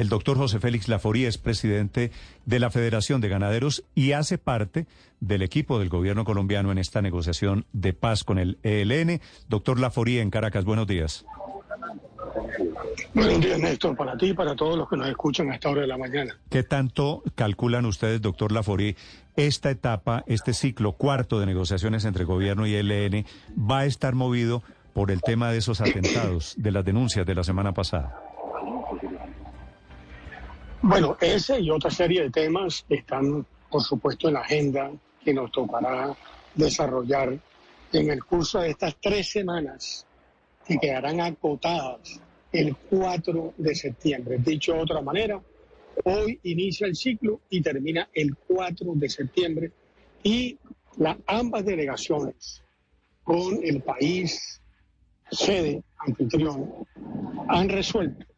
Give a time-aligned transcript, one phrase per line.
[0.00, 2.10] El doctor José Félix Laforí es presidente
[2.46, 4.86] de la Federación de Ganaderos y hace parte
[5.20, 9.20] del equipo del gobierno colombiano en esta negociación de paz con el ELN.
[9.50, 11.26] Doctor Laforí en Caracas, buenos días.
[13.12, 15.82] Buenos días, Néstor, para ti y para todos los que nos escuchan a esta hora
[15.82, 16.34] de la mañana.
[16.48, 18.96] ¿Qué tanto calculan ustedes, doctor Laforí,
[19.36, 24.62] esta etapa, este ciclo cuarto de negociaciones entre gobierno y ELN va a estar movido
[24.94, 28.29] por el tema de esos atentados, de las denuncias de la semana pasada?
[30.82, 34.90] Bueno, ese y otra serie de temas están, por supuesto, en la agenda
[35.22, 36.16] que nos tocará
[36.54, 37.38] desarrollar
[37.92, 40.06] en el curso de estas tres semanas
[40.66, 42.18] que quedarán acotadas
[42.50, 44.38] el 4 de septiembre.
[44.38, 45.38] Dicho de otra manera,
[46.04, 49.72] hoy inicia el ciclo y termina el 4 de septiembre
[50.22, 50.58] y
[50.96, 52.62] las ambas delegaciones
[53.22, 54.62] con el país
[55.30, 56.72] sede anfitrión
[57.48, 58.29] han resuelto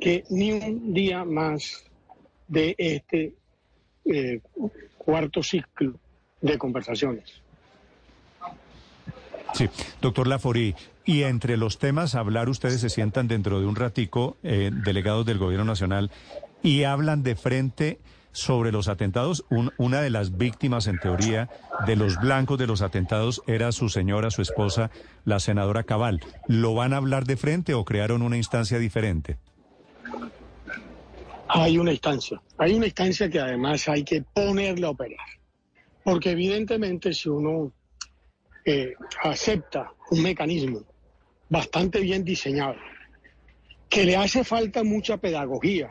[0.00, 1.84] que ni un día más
[2.48, 3.34] de este
[4.04, 4.40] eh,
[4.98, 5.94] cuarto ciclo
[6.40, 7.42] de conversaciones.
[9.52, 9.68] Sí,
[10.02, 14.36] doctor Laforí, y entre los temas a hablar, ustedes se sientan dentro de un ratico,
[14.42, 16.10] eh, delegados del Gobierno Nacional,
[16.62, 17.98] y hablan de frente
[18.32, 19.46] sobre los atentados.
[19.78, 21.48] una de las víctimas, en teoría,
[21.86, 24.90] de los blancos de los atentados era su señora, su esposa,
[25.24, 26.20] la senadora Cabal.
[26.46, 29.38] ¿Lo van a hablar de frente o crearon una instancia diferente?
[31.48, 35.26] Hay una instancia, hay una instancia que además hay que ponerla a operar,
[36.02, 37.72] porque evidentemente si uno
[38.64, 40.84] eh, acepta un mecanismo
[41.48, 42.76] bastante bien diseñado,
[43.88, 45.90] que le hace falta mucha pedagogía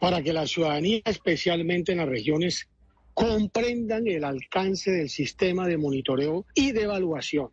[0.00, 2.68] para que la ciudadanía, especialmente en las regiones,
[3.14, 7.50] comprendan el alcance del sistema de monitoreo y de evaluación,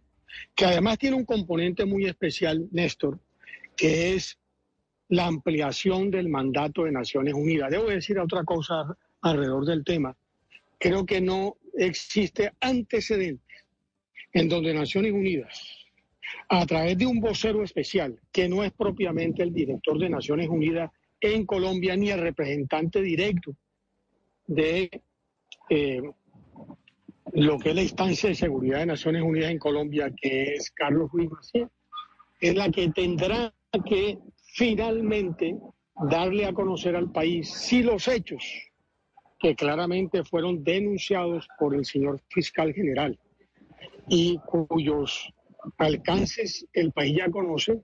[0.56, 3.20] que además tiene un componente muy especial, Néstor,
[3.76, 4.38] que es
[5.10, 7.72] la ampliación del mandato de Naciones Unidas.
[7.72, 10.16] Debo decir otra cosa alrededor del tema.
[10.78, 13.44] Creo que no existe antecedente
[14.34, 15.66] en donde Naciones Unidas,
[16.50, 20.92] a través de un vocero especial, que no es propiamente el director de Naciones Unidas
[21.20, 23.56] en Colombia ni el representante directo
[24.46, 25.02] de
[25.70, 26.02] eh,
[27.34, 31.12] lo que es la instancia de seguridad de Naciones Unidas en Colombia, que es Carlos
[31.12, 31.70] Ruiz Macías,
[32.40, 33.54] es la que tendrá
[33.86, 34.18] que
[34.54, 35.58] finalmente
[36.10, 38.44] darle a conocer al país si los hechos
[39.40, 43.18] que claramente fueron denunciados por el señor fiscal general
[44.08, 45.32] y cuyos
[45.78, 47.82] alcances el país ya conoce,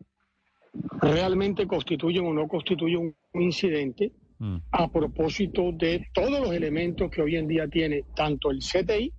[1.01, 4.57] realmente constituyen o no constituyen un incidente mm.
[4.71, 9.13] a propósito de todos los elementos que hoy en día tiene tanto el CTI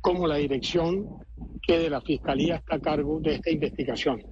[0.00, 1.08] como la dirección
[1.66, 4.22] que de la Fiscalía está a cargo de esta investigación.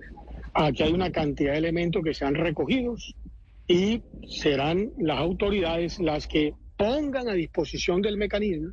[0.54, 3.12] Aquí hay una cantidad de elementos que sean recogidos
[3.66, 8.72] y serán las autoridades las que pongan a disposición del mecanismo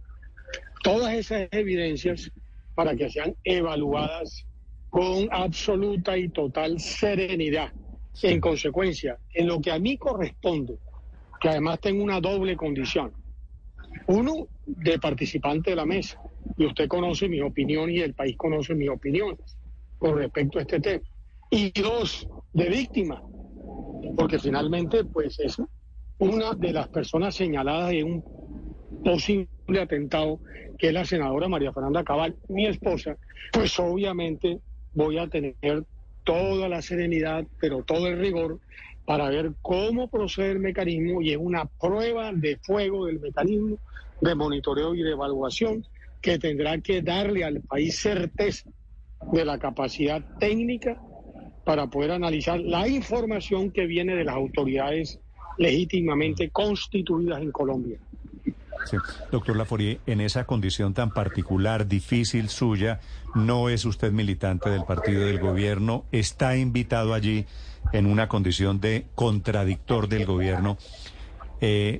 [0.84, 2.32] todas esas evidencias
[2.76, 4.46] para que sean evaluadas
[4.92, 7.72] con absoluta y total serenidad.
[8.22, 10.78] En consecuencia, en lo que a mí corresponde,
[11.40, 13.12] que además tengo una doble condición.
[14.08, 16.22] Uno, de participante de la mesa,
[16.58, 19.58] y usted conoce mi opinión y el país conoce mis opiniones
[19.98, 21.11] con respecto a este tema
[21.52, 23.22] y dos de víctima,
[24.16, 25.62] porque finalmente pues es
[26.18, 30.40] una de las personas señaladas en un posible atentado,
[30.80, 33.18] que es la senadora María Fernanda Cabal, mi esposa,
[33.52, 34.62] pues obviamente
[34.94, 35.86] voy a tener
[36.24, 38.60] toda la serenidad, pero todo el rigor
[39.06, 43.78] para ver cómo procede el mecanismo y es una prueba de fuego del mecanismo
[44.22, 45.86] de monitoreo y de evaluación
[46.22, 48.70] que tendrá que darle al país certeza
[49.34, 50.98] de la capacidad técnica
[51.64, 55.20] para poder analizar la información que viene de las autoridades
[55.58, 58.00] legítimamente constituidas en Colombia.
[58.86, 58.98] Sí.
[59.32, 63.00] Doctor Laforie, en esa condición tan particular, difícil suya,
[63.36, 67.46] no es usted militante del partido del gobierno, está invitado allí
[67.94, 70.78] en una condición de contradictor del gobierno
[71.60, 72.00] eh,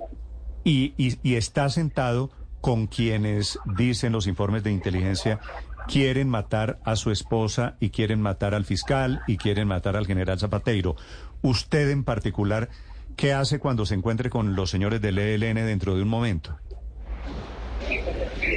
[0.64, 2.32] y, y está sentado
[2.62, 5.40] con quienes dicen los informes de inteligencia
[5.88, 10.40] quieren matar a su esposa y quieren matar al fiscal y quieren matar al general
[10.40, 10.96] Zapateiro.
[11.42, 12.70] Usted en particular,
[13.16, 16.58] ¿qué hace cuando se encuentre con los señores del ELN dentro de un momento?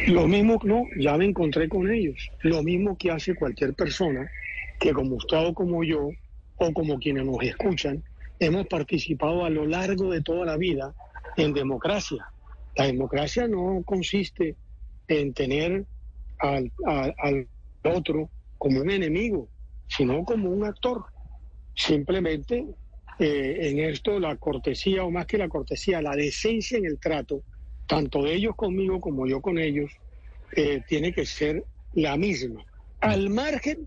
[0.07, 2.31] Lo mismo, no, ya me encontré con ellos.
[2.43, 4.31] Lo mismo que hace cualquier persona
[4.79, 6.11] que como usted o como yo,
[6.57, 8.03] o como quienes nos escuchan,
[8.39, 10.95] hemos participado a lo largo de toda la vida
[11.37, 12.27] en democracia.
[12.77, 14.57] La democracia no consiste
[15.09, 15.87] en tener
[16.39, 17.49] al, al,
[17.85, 19.49] otro como un enemigo,
[19.89, 21.05] sino como un actor.
[21.75, 22.65] Simplemente
[23.19, 27.43] eh, en esto la cortesía, o más que la cortesía, la decencia en el trato,
[27.87, 29.91] tanto de ellos conmigo como yo con ellos,
[30.57, 32.65] eh, tiene que ser la misma,
[33.01, 33.87] al margen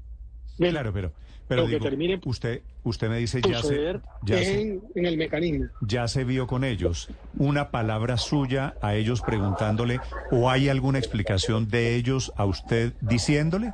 [0.58, 1.12] claro, pero,
[1.48, 5.68] pero lo que termine usted, usted me dice ya, se, ya en, en, el mecanismo.
[5.82, 7.10] Ya se vio con ellos.
[7.38, 10.00] Una palabra suya a ellos preguntándole
[10.32, 13.72] o hay alguna explicación de ellos a usted diciéndole.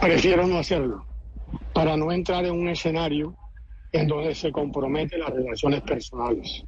[0.00, 1.04] Prefiero no hacerlo
[1.74, 3.36] para no entrar en un escenario
[3.92, 6.64] en donde se comprometen las relaciones personales.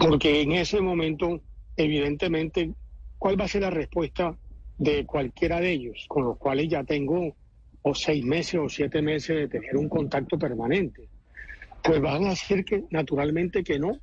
[0.00, 1.40] Porque en ese momento,
[1.76, 2.72] evidentemente,
[3.18, 4.36] ¿cuál va a ser la respuesta
[4.78, 7.34] de cualquiera de ellos, con los cuales ya tengo
[7.88, 11.08] o seis meses o siete meses de tener un contacto permanente?
[11.84, 14.00] Pues van a decir que naturalmente que no.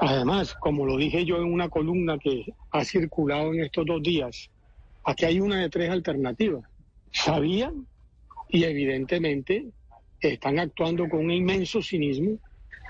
[0.00, 4.48] Además, como lo dije yo en una columna que ha circulado en estos dos días,
[5.04, 6.64] aquí hay una de tres alternativas.
[7.12, 7.86] Sabían
[8.48, 9.66] y evidentemente
[10.20, 12.38] están actuando con un inmenso cinismo,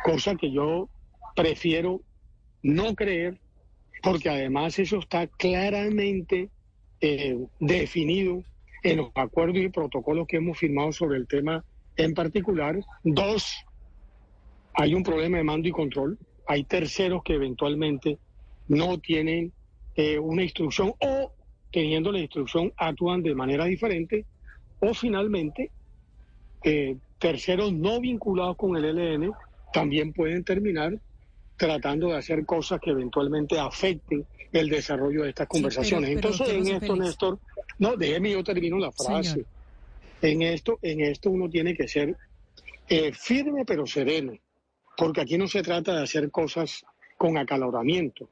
[0.05, 0.89] cosa que yo
[1.35, 2.01] prefiero
[2.63, 3.41] no creer,
[4.01, 6.51] porque además eso está claramente
[7.01, 8.45] eh, definido
[8.83, 11.65] en los acuerdos y protocolos que hemos firmado sobre el tema
[11.97, 12.81] en particular.
[13.05, 13.55] Dos,
[14.75, 16.19] hay un problema de mando y control.
[16.47, 18.19] Hay terceros que eventualmente
[18.69, 19.53] no tienen
[19.95, 21.33] eh, una instrucción o
[21.71, 24.27] teniendo la instrucción actúan de manera diferente.
[24.81, 25.71] O finalmente,
[26.65, 29.33] eh, terceros no vinculados con el ELN
[29.73, 30.99] también pueden terminar
[31.57, 36.11] tratando de hacer cosas que eventualmente afecten el desarrollo de estas conversaciones.
[36.11, 37.39] Entonces, en esto, Néstor,
[37.79, 39.45] no, déjeme yo termino la frase.
[40.21, 42.17] En esto, en esto uno tiene que ser
[42.89, 44.35] eh, firme pero sereno,
[44.97, 46.85] porque aquí no se trata de hacer cosas
[47.17, 48.29] con acaloramiento.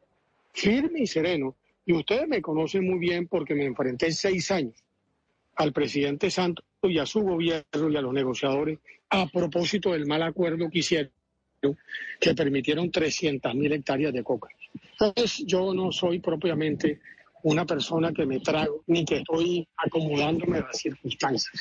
[0.52, 1.56] Firme y sereno.
[1.86, 4.76] Y ustedes me conocen muy bien porque me enfrenté seis años
[5.56, 8.78] al presidente Santos y a su gobierno y a los negociadores
[9.08, 11.10] a propósito del mal acuerdo que hicieron
[12.18, 14.48] que permitieron 300.000 hectáreas de coca.
[15.00, 17.00] Entonces yo no soy propiamente
[17.42, 21.58] una persona que me trago ni que estoy acomodándome a las circunstancias.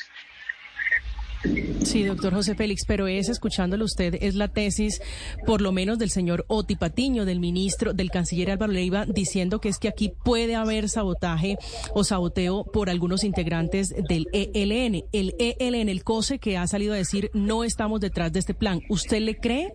[1.82, 5.00] Sí, doctor José Félix, pero es, escuchándolo usted, es la tesis,
[5.46, 9.70] por lo menos del señor Oti Patiño, del ministro, del canciller Álvaro Leiva, diciendo que
[9.70, 11.56] es que aquí puede haber sabotaje
[11.94, 15.04] o saboteo por algunos integrantes del ELN.
[15.12, 18.82] El ELN, el COSE, que ha salido a decir, no estamos detrás de este plan.
[18.90, 19.72] ¿Usted le cree?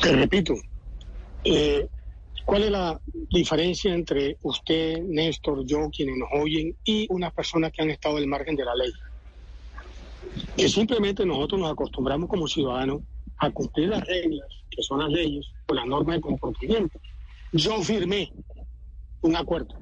[0.00, 0.54] Te repito,
[1.50, 1.88] eh,
[2.44, 3.00] ¿cuál es la
[3.30, 8.26] diferencia entre usted, Néstor, yo, quienes nos oyen, y unas personas que han estado al
[8.26, 8.92] margen de la ley?
[10.56, 13.02] que simplemente nosotros nos acostumbramos como ciudadanos
[13.38, 17.00] a cumplir las reglas, que son las leyes, o las normas de comportamiento.
[17.52, 18.32] Yo firmé
[19.22, 19.74] un acuerdo.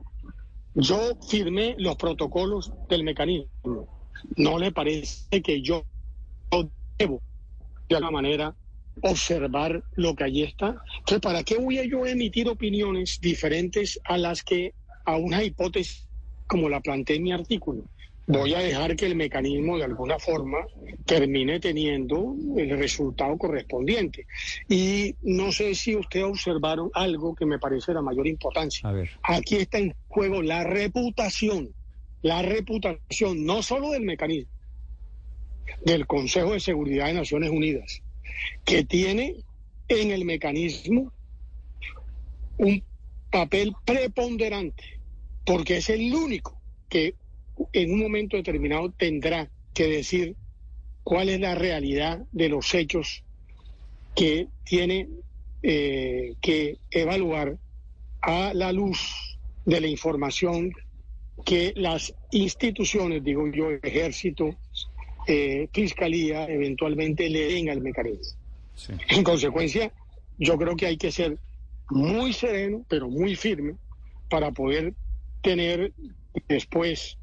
[0.75, 3.89] Yo firmé los protocolos del mecanismo.
[4.37, 5.85] ¿No le parece que yo
[6.99, 7.23] debo,
[7.89, 8.55] de alguna manera,
[9.03, 10.83] observar lo que allí está?
[11.05, 16.09] que ¿para qué voy a yo emitir opiniones diferentes a las que a una hipótesis
[16.47, 17.85] como la planteé en mi artículo?
[18.27, 20.59] voy a dejar que el mecanismo de alguna forma
[21.05, 24.27] termine teniendo el resultado correspondiente.
[24.69, 28.91] Y no sé si ustedes observaron algo que me parece de mayor importancia.
[29.23, 31.73] Aquí está en juego la reputación,
[32.23, 34.51] la reputación no solo del mecanismo,
[35.85, 38.03] del Consejo de Seguridad de Naciones Unidas,
[38.65, 39.37] que tiene
[39.89, 41.13] en el mecanismo
[42.59, 42.83] un
[43.31, 45.01] papel preponderante,
[45.45, 46.59] porque es el único
[46.89, 47.15] que
[47.73, 50.37] en un momento determinado tendrá que decir
[51.03, 53.23] cuál es la realidad de los hechos
[54.15, 55.09] que tiene
[55.63, 57.59] eh, que evaluar
[58.23, 60.73] a la luz de la información
[61.45, 64.57] que las instituciones, digo yo, ejército,
[65.27, 68.39] eh, fiscalía, eventualmente le den al mecanismo.
[69.09, 69.93] En consecuencia,
[70.39, 71.39] yo creo que hay que ser
[71.91, 73.75] muy sereno, pero muy firme,
[74.29, 74.95] para poder
[75.43, 75.93] tener
[76.49, 77.19] después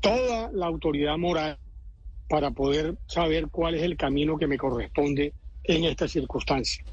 [0.00, 1.58] toda la autoridad moral
[2.28, 5.32] para poder saber cuál es el camino que me corresponde
[5.64, 6.84] en esta circunstancia.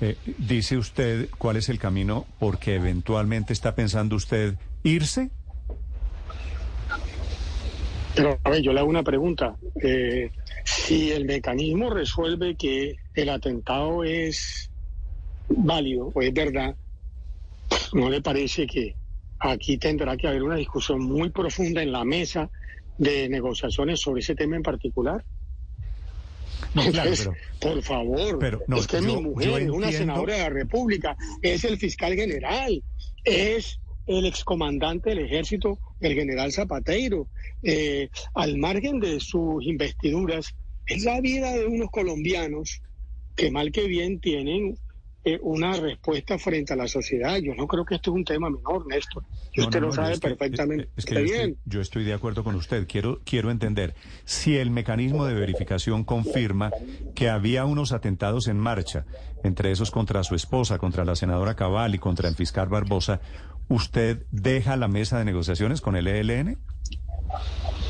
[0.00, 5.30] Eh, dice usted cuál es el camino porque eventualmente está pensando usted irse.
[8.14, 9.56] Pero a ver, yo le hago una pregunta.
[9.82, 10.30] Eh,
[10.64, 14.70] si el mecanismo resuelve que el atentado es
[15.48, 16.76] válido o es verdad,
[17.92, 18.94] ¿no le parece que
[19.38, 22.50] aquí tendrá que haber una discusión muy profunda en la mesa
[22.98, 25.24] de negociaciones sobre ese tema en particular.
[27.60, 28.38] por favor,
[28.76, 32.82] es que mi mujer es una senadora de la República, es el fiscal general,
[33.24, 37.28] es el excomandante del ejército, el general Zapateiro.
[37.62, 40.54] Eh, al margen de sus investiduras,
[40.86, 42.82] es la vida de unos colombianos
[43.36, 44.76] que mal que bien tienen
[45.24, 47.36] eh, una respuesta frente a la sociedad.
[47.38, 49.22] Yo no creo que esto es un tema menor, Néstor.
[49.52, 50.88] Y usted lo sabe perfectamente
[51.22, 51.56] bien.
[51.64, 52.88] yo estoy de acuerdo con usted.
[52.88, 53.94] Quiero, quiero entender
[54.24, 56.72] si el mecanismo de verificación confirma
[57.14, 59.04] que había unos atentados en marcha,
[59.44, 63.20] entre esos contra su esposa, contra la senadora Cabal y contra el fiscal Barbosa.
[63.68, 66.58] ¿Usted deja la mesa de negociaciones con el ELN?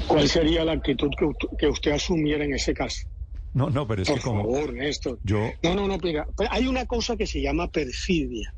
[0.06, 1.10] ¿Cuál sería la actitud
[1.58, 3.08] que usted asumiera en ese caso?
[3.54, 4.42] No, no, pero es Por que como...
[4.42, 5.18] favor, Néstor.
[5.24, 5.50] Yo...
[5.62, 8.54] No, no, no, mira, hay una cosa que se llama perfidia,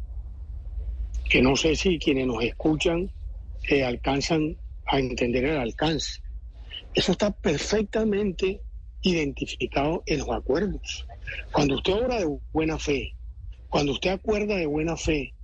[1.29, 3.11] que no sé si quienes nos escuchan
[3.69, 4.57] eh, alcanzan
[4.87, 6.21] a entender el alcance.
[6.95, 8.61] Eso está perfectamente
[9.03, 11.07] identificado en los acuerdos.
[11.51, 13.15] Cuando usted obra de buena fe,
[13.69, 15.35] cuando usted acuerda de buena fe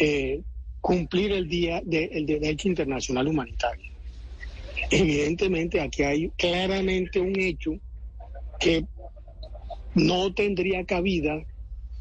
[0.00, 0.42] eh,
[0.80, 3.90] cumplir el día del derecho internacional humanitario,
[4.90, 7.72] evidentemente aquí hay claramente un hecho
[8.60, 8.84] que
[9.94, 11.44] no tendría cabida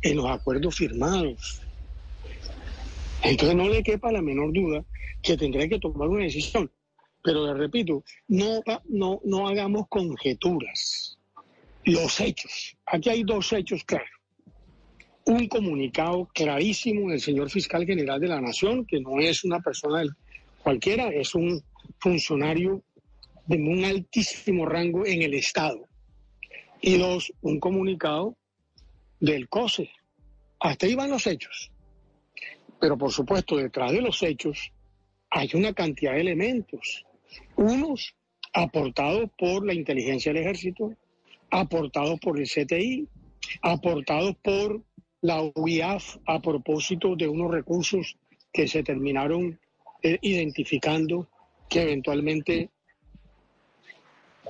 [0.01, 1.61] en los acuerdos firmados.
[3.23, 4.83] Entonces no le quepa la menor duda
[5.21, 6.71] que tendría que tomar una decisión.
[7.23, 11.17] Pero le repito, no, no, no hagamos conjeturas.
[11.83, 12.77] Los hechos.
[12.85, 14.09] Aquí hay dos hechos claros.
[15.27, 20.01] Un comunicado clarísimo del señor fiscal general de la Nación, que no es una persona
[20.63, 21.61] cualquiera, es un
[21.99, 22.81] funcionario
[23.45, 25.85] de un altísimo rango en el Estado
[26.79, 28.37] y dos, un comunicado
[29.19, 29.89] del COSE.
[30.61, 31.71] Hasta ahí van los hechos.
[32.79, 34.71] Pero por supuesto, detrás de los hechos
[35.29, 37.03] hay una cantidad de elementos.
[37.57, 38.15] Unos
[38.53, 40.93] aportados por la inteligencia del ejército,
[41.51, 43.09] aportados por el CTI,
[43.61, 44.81] aportados por
[45.27, 48.15] la UIAF a propósito de unos recursos
[48.53, 49.59] que se terminaron
[50.01, 51.27] eh, identificando
[51.67, 52.69] que eventualmente,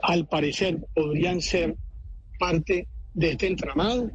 [0.03, 1.75] al parecer, podrían ser
[2.37, 4.11] parte de este entramado.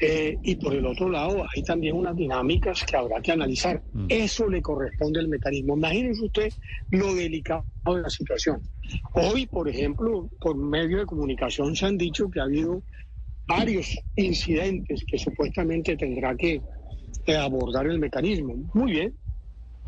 [0.00, 3.82] Eh, y por el otro lado, hay también unas dinámicas que habrá que analizar.
[3.92, 4.06] Mm.
[4.08, 5.76] Eso le corresponde al mecanismo.
[5.76, 6.50] Imagínense usted
[6.90, 8.62] lo delicado de la situación.
[9.12, 12.82] Hoy, por ejemplo, por medio de comunicación se han dicho que ha habido
[13.50, 16.62] varios incidentes que supuestamente tendrá que
[17.26, 18.54] eh, abordar el mecanismo.
[18.74, 19.16] Muy bien,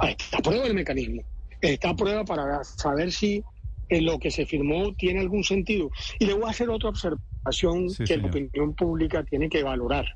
[0.03, 1.23] está a prueba el mecanismo.
[1.61, 3.43] Está a prueba para saber si
[3.89, 5.91] en lo que se firmó tiene algún sentido.
[6.19, 10.07] Y le voy a hacer otra observación que la opinión pública tiene que valorar.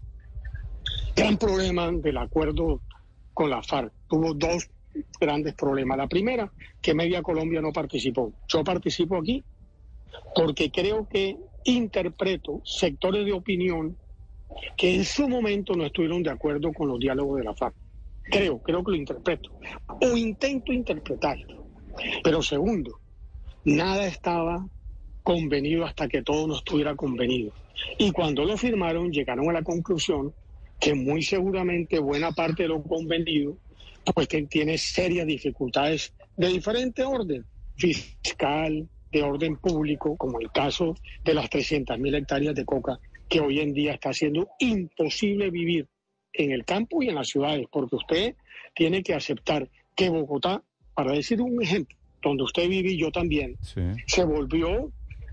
[1.15, 2.81] Gran problema del acuerdo
[3.33, 3.93] con la FARC.
[4.09, 4.69] Tuvo dos
[5.21, 5.99] grandes problemas.
[5.99, 6.51] La primera,
[6.83, 8.33] que Media Colombia no participó.
[8.49, 9.45] Yo participo aquí
[10.35, 11.37] porque creo que
[11.67, 13.97] interpreto sectores de opinión
[14.77, 17.75] que en su momento no estuvieron de acuerdo con los diálogos de la FARC.
[18.23, 19.51] Creo, creo que lo interpreto.
[20.01, 21.67] O intento interpretarlo.
[22.23, 22.99] Pero segundo,
[23.65, 24.67] nada estaba
[25.23, 27.53] convenido hasta que todo no estuviera convenido.
[27.99, 30.33] Y cuando lo firmaron, llegaron a la conclusión
[30.81, 33.57] que muy seguramente buena parte de lo convenido
[34.15, 37.45] pues tiene serias dificultades de diferente orden,
[37.77, 40.95] fiscal, de orden público, como el caso
[41.25, 42.99] de las 300.000 hectáreas de coca,
[43.29, 45.87] que hoy en día está siendo imposible vivir
[46.33, 48.35] en el campo y en las ciudades, porque usted
[48.75, 50.63] tiene que aceptar que Bogotá,
[50.95, 53.57] para decir un ejemplo, donde usted vive y yo también,
[54.07, 54.93] se volvió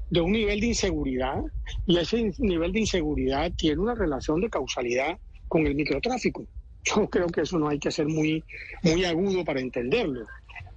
[0.10, 1.42] de un nivel de inseguridad
[1.88, 6.46] y ese nivel de inseguridad tiene una relación de causalidad con el microtráfico.
[6.84, 8.44] Yo creo que eso no hay que ser muy,
[8.84, 10.25] muy agudo para entenderlo.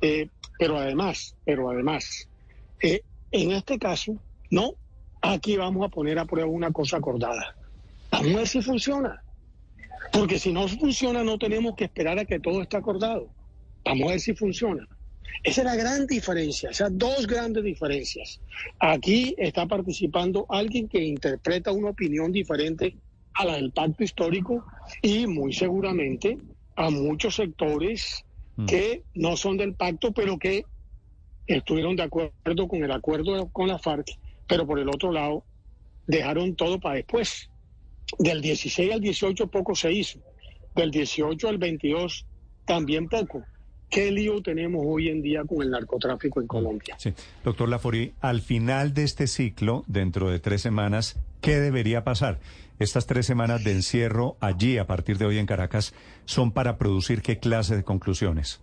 [0.00, 2.28] Eh, pero además, pero además,
[2.80, 4.16] eh, en este caso,
[4.50, 4.74] no,
[5.20, 7.56] aquí vamos a poner a prueba una cosa acordada.
[8.10, 9.22] Vamos a ver si funciona.
[10.12, 13.28] Porque si no funciona, no tenemos que esperar a que todo esté acordado.
[13.84, 14.86] Vamos a ver si funciona.
[15.42, 18.40] Esa es la gran diferencia, esas dos grandes diferencias.
[18.80, 22.96] Aquí está participando alguien que interpreta una opinión diferente
[23.34, 24.64] a la del pacto histórico
[25.02, 26.38] y muy seguramente
[26.74, 28.24] a muchos sectores
[28.56, 28.66] mm.
[28.66, 30.64] que no son del pacto, pero que
[31.46, 34.06] estuvieron de acuerdo con el acuerdo con la FARC,
[34.46, 35.44] pero por el otro lado
[36.06, 37.50] dejaron todo para después.
[38.18, 40.20] Del 16 al 18 poco se hizo,
[40.74, 42.26] del 18 al 22
[42.64, 43.44] también poco.
[43.88, 46.96] ¿Qué lío tenemos hoy en día con el narcotráfico en Colombia?
[47.44, 52.40] Doctor Lafori, al final de este ciclo, dentro de tres semanas, ¿qué debería pasar?
[52.78, 57.22] Estas tres semanas de encierro allí, a partir de hoy en Caracas, son para producir
[57.22, 58.60] qué clase de conclusiones?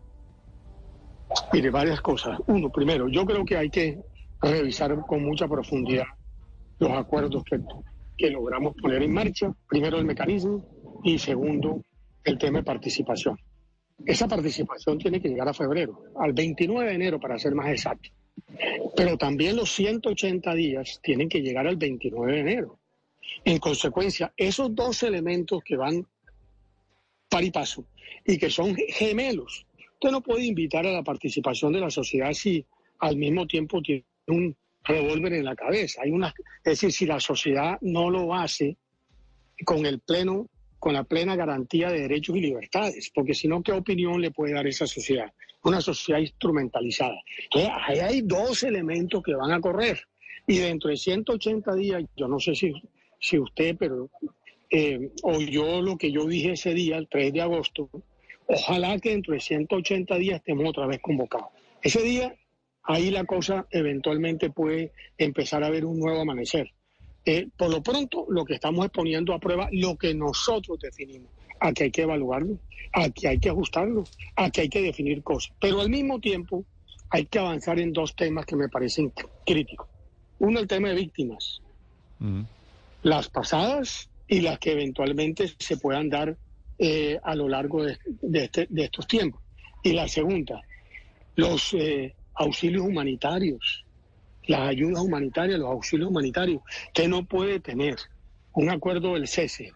[1.52, 2.40] Mire, varias cosas.
[2.48, 4.00] Uno, primero, yo creo que hay que
[4.42, 6.06] revisar con mucha profundidad
[6.80, 7.60] los acuerdos que,
[8.18, 9.54] que logramos poner en marcha.
[9.68, 10.66] Primero, el mecanismo
[11.04, 11.82] y segundo,
[12.24, 13.38] el tema de participación.
[14.06, 18.10] Esa participación tiene que llegar a febrero, al 29 de enero para ser más exacto.
[18.96, 22.80] Pero también los 180 días tienen que llegar al 29 de enero.
[23.46, 26.06] En consecuencia, esos dos elementos que van
[27.30, 27.86] par y paso
[28.25, 29.66] y que son gemelos,
[30.04, 32.66] usted no puede invitar a la participación de la sociedad si
[33.00, 36.02] al mismo tiempo tiene un revólver en la cabeza.
[36.04, 38.76] Hay una, es decir, si la sociedad no lo hace
[39.64, 43.72] con el pleno, con la plena garantía de derechos y libertades, porque si no, ¿qué
[43.72, 45.32] opinión le puede dar esa sociedad?
[45.64, 47.22] Una sociedad instrumentalizada.
[47.46, 50.02] Entonces, ahí hay dos elementos que van a correr.
[50.46, 52.74] Y dentro de 180 días, yo no sé si,
[53.22, 54.10] si usted, pero
[54.70, 57.90] eh, oyó lo que yo dije ese día, el 3 de agosto,
[58.48, 61.50] ojalá que dentro de 180 días estemos otra vez convocados.
[61.82, 62.36] Ese día
[62.84, 66.72] ahí la cosa eventualmente puede empezar a ver un nuevo amanecer.
[67.26, 71.72] Eh, por lo pronto, lo que estamos exponiendo a prueba, lo que nosotros definimos, a
[71.72, 72.58] que hay que evaluarlo,
[72.92, 74.04] a que hay que ajustarlo,
[74.36, 75.54] a que hay que definir cosas.
[75.60, 76.66] Pero al mismo tiempo,
[77.10, 79.14] hay que avanzar en dos temas que me parecen
[79.46, 79.88] críticos.
[80.40, 81.62] Uno, el tema de víctimas.
[83.04, 86.36] Las pasadas y las que eventualmente se puedan dar
[86.77, 87.98] eh, a lo largo de,
[88.34, 89.42] este, de, estos tiempos.
[89.84, 90.62] Y la segunda,
[91.36, 93.86] los eh, auxilios humanitarios,
[94.48, 96.62] las ayudas humanitarias, los auxilios humanitarios.
[96.94, 97.96] que no puede tener
[98.53, 99.74] un acuerdo del cese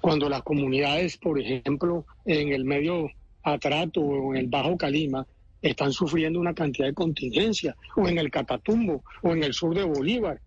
[0.00, 3.10] cuando las comunidades, por ejemplo, en el medio
[3.42, 5.26] Atrato o en el Bajo Calima,
[5.60, 9.82] están sufriendo una cantidad de contingencia, o en el Catatumbo, o en el sur de
[9.82, 10.40] Bolívar.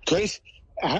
[0.00, 0.42] Entonces,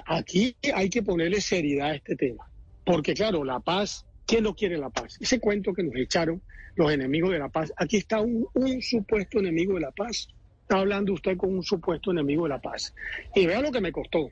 [0.07, 2.47] aquí hay que ponerle seriedad a este tema,
[2.85, 5.19] porque claro, la paz, ¿quién no quiere la paz?
[5.21, 6.43] Ese cuento que nos echaron
[6.77, 7.73] los enemigos de la paz.
[7.77, 8.49] Aquí está un,
[8.81, 10.29] supuesto enemigo de la paz.
[10.63, 12.95] Está hablando usted con un supuesto enemigo de la paz.
[13.35, 14.31] Y vea lo que me costó.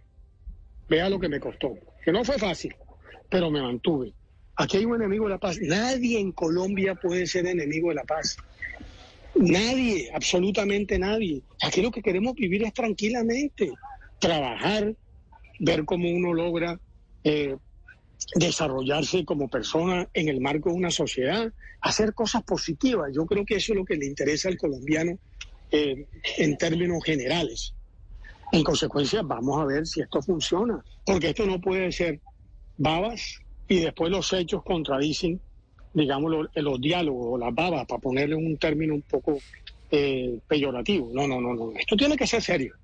[0.88, 1.75] Vea lo que me costó.
[2.04, 2.75] Que no fue fácil,
[3.28, 4.12] pero me mantuve.
[4.56, 5.58] Aquí hay un enemigo de la paz.
[5.61, 8.37] Nadie en Colombia puede ser enemigo de la paz.
[9.34, 11.42] Nadie, absolutamente nadie.
[11.62, 13.72] Aquí lo que queremos vivir es tranquilamente.
[14.18, 14.94] Trabajar,
[15.58, 16.78] ver cómo uno logra
[17.25, 17.56] eh,
[18.35, 23.11] desarrollarse como persona en el marco de una sociedad, hacer cosas positivas.
[23.14, 25.18] Yo creo que eso es lo que le interesa al colombiano
[25.70, 26.07] eh,
[26.38, 27.75] en términos generales.
[28.53, 32.20] En consecuencia, vamos a ver si esto funciona, porque esto no puede ser
[32.77, 35.40] babas y después los hechos contradicen,
[35.94, 39.38] digamos, los, diálogos o las babas, para ponerle un término un poco
[39.90, 41.11] eh, peyorativo.
[41.14, 41.73] No, no, no, no.
[41.79, 42.75] Esto tiene que ser serio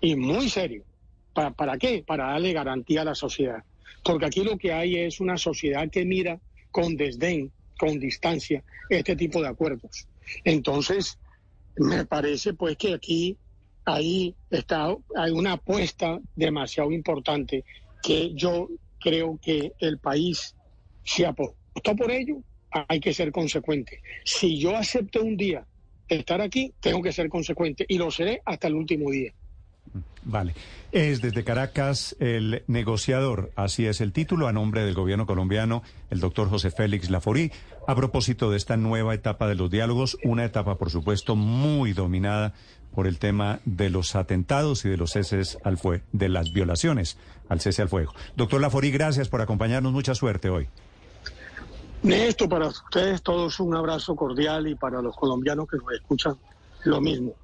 [0.00, 0.82] y muy serio.
[1.32, 2.02] ¿Para, ¿Para qué?
[2.04, 3.62] Para darle garantía a la sociedad.
[4.04, 9.16] Porque aquí lo que hay es una sociedad que mira con desdén, con distancia, este
[9.16, 10.06] tipo de acuerdos.
[10.44, 11.18] Entonces,
[11.76, 13.36] me parece pues que aquí
[13.84, 17.64] ahí está, hay una apuesta demasiado importante
[18.02, 18.68] que yo
[19.00, 20.54] creo que el país
[21.04, 24.02] se apostó por ello, hay que ser consecuente.
[24.24, 25.66] Si yo acepto un día
[26.08, 29.32] estar aquí, tengo que ser consecuente y lo seré hasta el último día.
[30.24, 30.54] Vale.
[30.92, 36.20] Es desde Caracas el negociador, así es el título, a nombre del gobierno colombiano, el
[36.20, 37.52] doctor José Félix Laforí,
[37.86, 42.54] a propósito de esta nueva etapa de los diálogos, una etapa, por supuesto, muy dominada
[42.94, 47.16] por el tema de los atentados y de los ceses al fuego, de las violaciones
[47.48, 48.12] al cese al fuego.
[48.36, 50.68] Doctor Laforí, gracias por acompañarnos, mucha suerte hoy.
[52.02, 56.36] Néstor, para ustedes todos un abrazo cordial y para los colombianos que nos escuchan,
[56.84, 57.34] lo mismo.